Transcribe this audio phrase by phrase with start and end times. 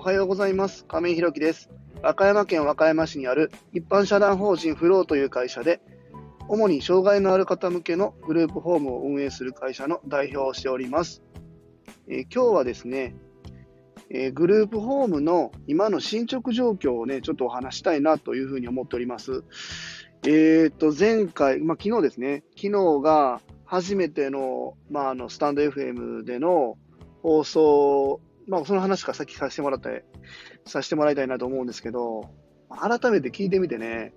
[0.00, 0.86] おはようございます。
[0.86, 1.68] 亀井弘樹です。
[2.00, 5.82] 和歌山県和歌山市にある一般社団法人フローという会社で、
[6.48, 11.22] 主に障害のある方向けのグループホームを運営する会社の代表をしております。
[12.08, 13.14] えー今日はですね、
[14.08, 19.44] えーグループホームの今の進捗状況をね、ちょっとお話したいなというふうに思っております。
[20.24, 26.78] えー、と、前回、まあ、昨日ですね、昨日が初めての、まあ、あの、スタンド FM での
[27.22, 29.90] 放送、まあ、その話から先させてもらった、
[30.66, 32.28] させてもらいたいなと思うんですけど、
[32.68, 34.12] 改めて聞いてみてね、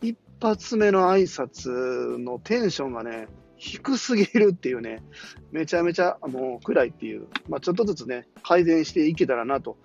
[0.00, 3.28] 一発目の挨拶のテンションがね、
[3.58, 5.02] 低すぎるっていうね、
[5.52, 9.76] めちゃめちゃもう暗いっていう、まあ、ちょっとずつね、改善していけたらなと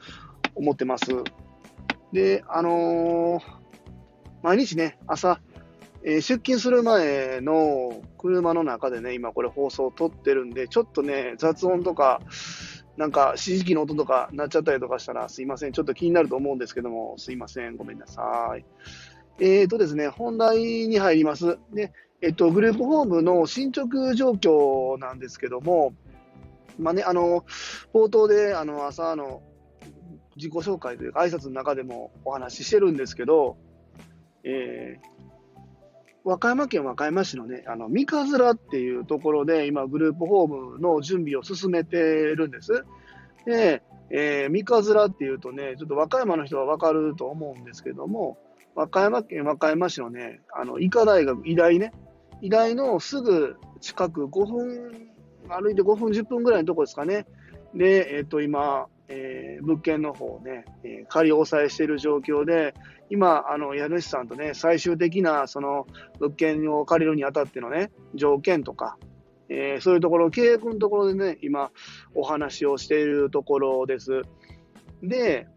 [0.55, 1.05] 思ってます。
[2.13, 3.63] で、あのー
[4.43, 5.39] 毎日ね、朝、
[6.03, 12.21] えー出勤する前の車の中でね、今これ放送を撮ってるんで、ちょっとね、雑音とか、
[12.97, 15.71] なんか指示器の音とかなっちゃったりとかしたらすいません。
[15.71, 17.75] ちょっと気になると思うんですけども、すいません。
[17.75, 18.65] ごめんなさい。
[19.39, 21.57] えーとですね、本題に入ります。
[21.73, 25.93] で、えっと、グループホームの進捗状況なんですけども、
[26.77, 27.45] まあね、あの、
[27.93, 29.41] 冒頭で、あの、朝の
[30.35, 33.57] 自己紹介というか、挨拶の中でもお話ししてるんですけど、
[34.43, 35.12] えー
[36.23, 42.85] 和歌山県和歌山市のね、あの、三日面っていうところで、今、グループホームの準備を進めてるんです。
[43.45, 48.37] で、えー三日面っていうとね、ちょっと和歌山の人はわかると思うんですけども、
[48.75, 51.93] 和歌山県和歌山市のね、あの、医科大学、医大ね、
[52.41, 55.09] 医大のすぐ近く5分、
[55.49, 57.25] 歩いて5分、10分ぐらいのとこですかね。
[57.73, 62.73] で、えっ、と、今、えー物件の方をね、えー仮押さえしている状況で、
[63.09, 65.87] 今、あの、家主さんとね、最終的な、その、
[66.19, 68.97] 物件を借りるにあたってのね、条件とか、
[69.49, 71.71] えーそういうところ、契約のところでね、今、
[72.15, 74.21] お話をしているところです。
[75.01, 75.47] で、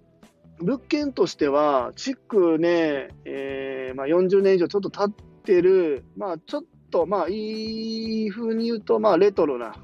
[0.59, 9.75] 物件としては、築ね、えーまあ、40年以上ちょっと経ってる、まあ、ちょっと、まあ、いい風に言うと、まあ、レトロな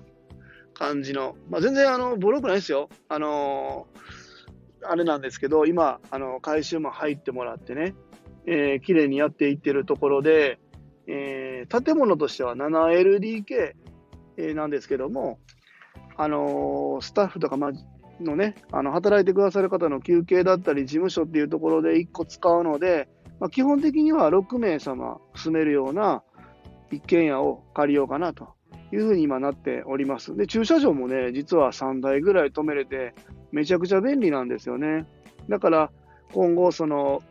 [0.72, 2.88] 感じの、まあ、全然、あの、ボロくないですよ。
[3.08, 4.22] あのー
[4.84, 7.94] あれなんですけど、今、あの、回収も入ってもらってね、
[8.46, 10.58] えー綺麗にやっていってるところで、
[11.06, 13.74] えー建物としては 7LDK
[14.38, 15.38] えーなんですけども、
[16.16, 17.70] あのースタッフとか、ま
[18.20, 23.08] のね、あの働いてくださる方の休憩だったり、事務所っていうところで1個使うので、
[23.40, 26.22] まあ、基本的には6名様住めるような
[26.90, 28.54] 一軒家を借りようかなと。
[28.92, 30.36] いうふうに今なっております。
[30.36, 33.14] で、駐車場もね、実は3台ぐらい止めれて、
[33.50, 35.06] めちゃくちゃ便利なんですよね。
[35.48, 35.90] だから、
[36.32, 37.22] 今後、その、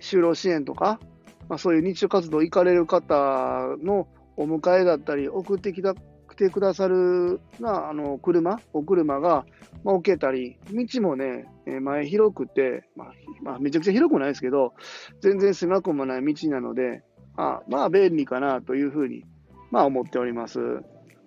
[0.00, 1.00] 就労支援とか、
[1.48, 6.00] まあ、そういう日常活動行かれる方のお迎えだったり、送ってきた来
[6.36, 9.46] てくださるなあの車、お車が、
[9.84, 14.74] まあ、置けたり、道もね、えー前広くて、まあまあ、めちゃくちゃ広くないですけど、
[15.22, 17.02] 全然狭くもない道なので、
[17.36, 19.24] あまあ便利かなというふうに、
[19.70, 20.60] まあ、思っております。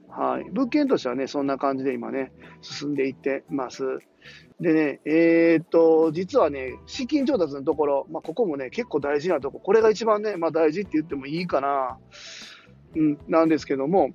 [0.10, 0.50] はい。
[0.52, 4.00] 物件としてはね、そんな感じで今ね、進んでいってます。
[4.60, 11.98] でね、えーっと、実はね、資金調達のところ、まあ、ここもね、結構大事なとこ、これが一番ね、まあ、大事って言ってもいいかな、
[12.96, 14.10] うん、なんですけども、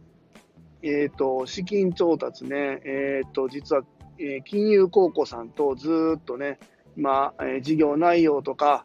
[0.83, 3.83] えーっと、資金調達ね、えーっと、実は、
[4.19, 6.59] えー金融高校さんとずっとね、
[6.97, 8.85] まあ、えー事業内容とか、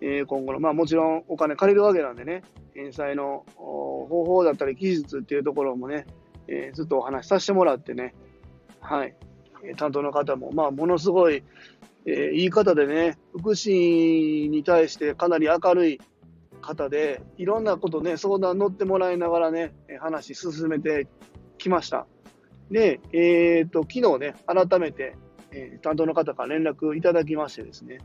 [0.00, 2.42] えー今後の、まあ、もちろんお金借りるわけなんでね、
[2.74, 6.06] 返済の方法だったり、技術っていうところもね、
[6.48, 8.14] えーずっとお話しさせてもらってね、
[8.80, 9.14] はい、
[9.76, 11.42] 担当の方も、まあ、ものすごい、
[12.06, 16.00] えーいい方でね、福祉に対してかなり明るい
[16.60, 21.06] 方で、いろんなことね、相談乗ってもらいながらね、話進めて
[21.58, 22.06] きました。
[22.70, 25.16] で、えっ、と、昨日ね、改めて、
[25.52, 27.98] えー担当の方から連絡いただきましてですね、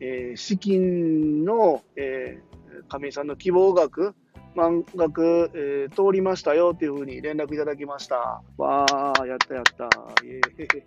[0.00, 2.42] えー資金の、え
[2.88, 4.14] 亀井さんの希望額、
[4.54, 8.42] 満額、えー通りましたよっていうふうに連絡いただきました。
[8.56, 9.88] わー、やったやった。
[10.24, 10.82] イエーイ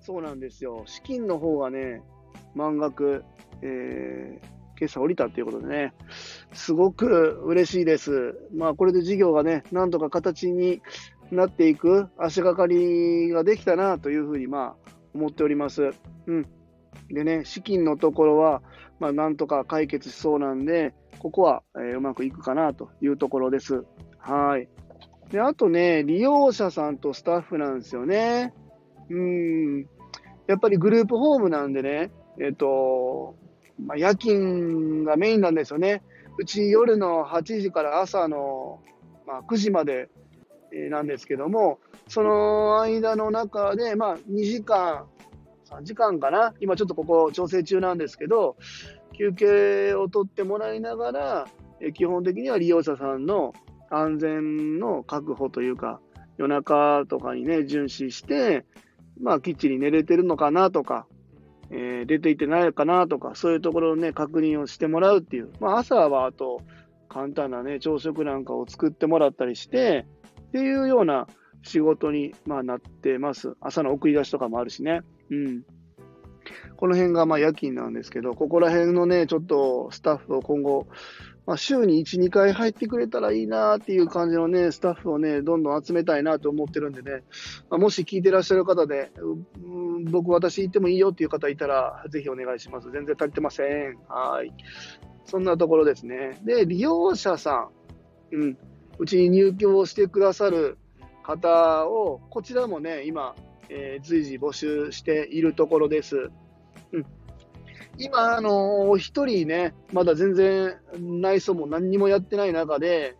[0.00, 0.82] そうなんですよ。
[0.86, 2.02] 資金の方がね、
[2.54, 3.24] 満額、
[3.62, 5.94] えー今朝降りたっていうことでね、
[6.52, 8.38] すごく嬉しいです。
[8.54, 10.82] まあ、これで事業がね、なんとか形に
[11.30, 15.92] なっていく足がかりができたなというふうに、まあ、思っております。
[16.26, 16.46] うん。
[17.08, 18.62] でね、資金のところは、
[18.98, 23.84] まあ、なんとか解決しそうなんで、ここは、えーうまくいくかなというところです。
[24.18, 24.68] はい。
[25.30, 28.54] で、あとね、利用者さんとスタッフなんですよね。
[29.10, 29.86] うん。
[30.46, 32.10] やっぱりグループホームなんでね、
[32.40, 33.34] えっ、と、
[33.84, 36.02] まあ、夜勤がメインなんですよね。
[36.38, 38.80] うち夜の8時から朝の、
[39.26, 40.08] まあ、9時まで、
[40.90, 41.78] なんですけども、
[42.08, 45.06] その間の中で、まあ、2時間
[45.70, 46.54] 3時間かな。
[46.60, 48.56] 今ちょっとここ調整中なんですけど、
[49.12, 51.46] 休憩を取ってもらいながら、
[51.80, 53.52] え基本的には利用者さんの
[53.90, 56.00] 安全の確保というか、
[56.38, 58.64] 夜中とかにね、巡視して、
[59.20, 61.06] まあ、きっちり寝れてるのかなとか、
[61.70, 65.50] えー、出ていってないかなとか、そういうところをね、確認をしてもらうっていう。
[65.60, 66.60] まあ、朝はあと、
[67.08, 70.06] 簡単なね、朝食なんかを作ってもらったりして、
[70.48, 71.26] っていうような
[71.62, 73.56] 仕事に、まあ、なってます。
[73.60, 75.00] 朝の送り出しとかもあるしね。
[75.30, 75.62] うん。
[76.76, 80.86] この辺がまあ夜勤なんですけど、ここら辺のね、ちょっとスタッフを今後、
[81.46, 87.22] まあ、週に1、2回入ってくれたらいいなっていう感じのね、スタッフをね、どんどん集めたいなと思ってるんでね、
[87.70, 89.12] まあ、もし聞いてらっしゃる方で、
[89.62, 92.90] うん、僕、私行ってもいいよっていう方いたら、ぜひお願いします。
[92.90, 93.96] 全然足りてません。
[94.08, 94.52] はい。
[95.24, 96.40] そんなところですね。
[96.44, 97.68] で、利用者さ
[98.32, 98.58] ん、うん、
[98.98, 100.78] うちに入居をしてくださる
[101.22, 103.36] 方を、こちらもね、今、
[103.68, 106.30] えー、随時募集しているところです。
[106.92, 107.06] うん、
[107.98, 113.16] 今、あのお一人ね、まだ全然内装も何にもやってない中で、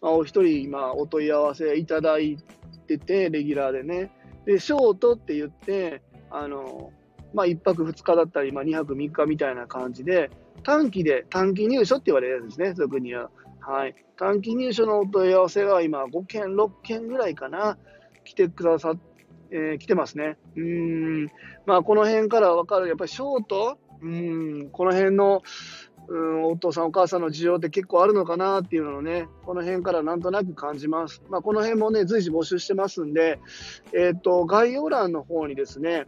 [0.00, 2.38] まあ、お一人今お問い合わせいただい
[2.86, 4.10] てて、レギュラーでね。
[4.46, 6.92] で、ショートって言って、あの
[7.34, 10.30] まあ、1泊2日だったり、まあ、2泊3日みたいな感じで、
[10.62, 13.30] 短期で、短期入所って言われるんですね、俗には。
[13.60, 13.94] はい。
[14.16, 17.78] 短期入所のお問い合わせが今、5件、6件ぐらいかな、
[18.24, 18.98] 来てくださっ
[19.50, 20.38] えー、来てますね。
[20.56, 21.24] うん。
[21.66, 23.78] まあ、この辺からわかる、やっぱりショート？
[24.02, 25.42] うん、この辺の、
[26.08, 31.22] うん、お父さんお母さんの事情って結構あるのかなっていうのをね、この辺からなんとなく感じます。
[31.28, 33.38] まあ、この辺もね、随時募集してますんで、
[33.92, 36.06] えっ、ー、と、概要欄の方にですね、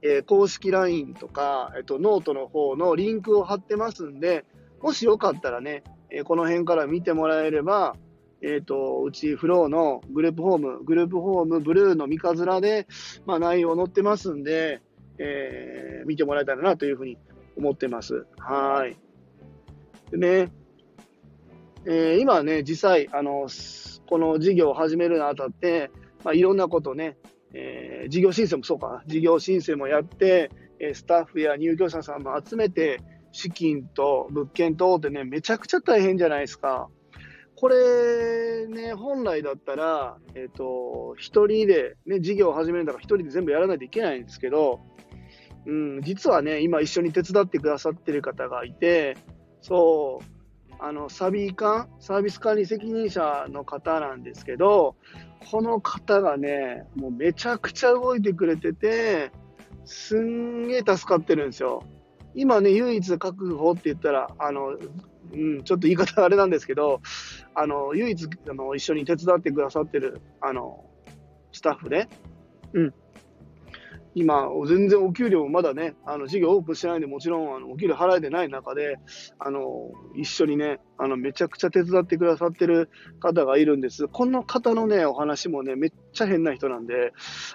[0.00, 4.44] えー、公式 LINE とか、えっ、と、ノートの方のリンクを貼ってますんで、
[4.80, 7.94] もしよかったらね、えこの辺から見てもらえれば、
[8.42, 12.86] えっ、と、うちフローのグループホーム、グループホームブルーの三日面で、
[13.24, 14.80] まあ、内容載ってますんで、
[15.18, 17.18] えー、見てもらえたらなというふうに
[17.56, 18.26] 思ってます。
[18.38, 18.96] はい。
[20.10, 20.52] でね、
[21.86, 23.46] えー、今ね、実際、あの、
[24.08, 25.90] この事業を始めるにあたって、
[26.24, 27.16] まあ、いろんなことね、
[27.54, 30.50] えー、事業申請もそうか、事業申請もやって、
[30.80, 33.00] えスタッフや入居者さんも集めて、
[33.30, 36.88] 資金と物件とってね、めちゃくちゃ大変じゃないですか。
[37.62, 44.80] これね、本来だったら、えっ、ー、と、一人で、ね、事業を始めるんだから一人で全部やらないといけないんですけど、
[45.66, 49.16] うん、実はね、今一緒に手伝ってくださってる方がいて、
[49.60, 50.18] そ
[50.72, 54.96] う、あの、サビ管、サービス管理責任者の方なんですけど、
[55.48, 59.30] この方がね、もうめちゃくちゃ動いてくれてて、
[59.84, 61.84] すんげえ助かってるんですよ。
[62.34, 64.76] 今ね、唯一確保って言ったら、あの、
[65.32, 67.00] うん、ちょっと言い方あれなんですけど、
[67.54, 70.84] あの、唯一、あの、一緒に手伝ってくださってる、あの、
[71.52, 72.08] スタッフで、
[72.72, 72.94] うん、
[74.14, 78.98] 今、全然お給料もまだね、あの事業オープンしてないんで、もちろんあのお給料払えてない中で、
[79.38, 84.08] あの一緒にね、あのめちゃくちゃ手伝ってくださってる方がいるんです。
[84.08, 87.12] この方のね、お話もね、めっちゃ変な人なんで、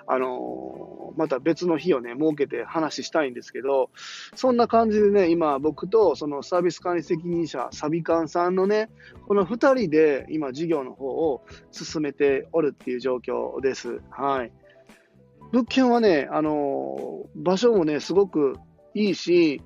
[0.07, 3.91] あのまた別の日をね、設けて話したいんですけど、
[4.35, 8.89] そんな感じでね、今、僕とそのサービス管理責任者、サビカンさんのね、
[9.27, 14.01] この2人で今、事業の方を進めておるっていう状況です。
[14.09, 14.51] はい。
[15.51, 18.55] 物件はね、あの場所もね、すごく
[18.93, 19.61] いいし、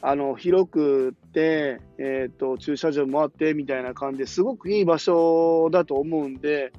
[0.00, 6.72] あの広くて、えーと、駐車場もあってみたいな感じですごくいい場所だと思うんで、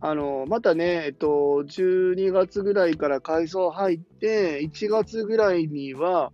[0.00, 1.26] あのまたね、えっと、
[1.66, 6.30] 12月ぐらいから改装入って、1月ぐらいには、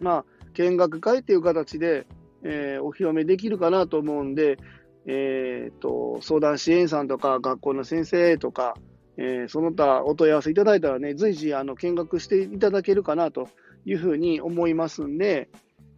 [0.00, 2.06] まあ、見学会っていう形で、
[2.42, 4.58] えー、お披露目できるかなと思うんで、
[5.06, 8.74] えーと相談支援さんとか学校の先生とか、
[9.16, 13.48] えー、その他お問い合わせいただいたらね、随時あの見学していただけるかなと
[13.84, 15.48] いうふうに思いますんで、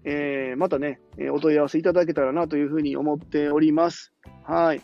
[0.04, 1.00] えー、またね、
[1.32, 4.12] お問い合わせいただけたらなというふうに思っております。
[4.44, 4.82] はい。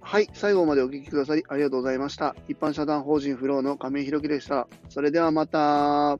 [0.00, 2.36] はい、最後までお聞きくださりありがとうございました。
[2.46, 4.68] 一般社団法人フローの亀井宏樹でした。
[4.90, 6.18] それではまた。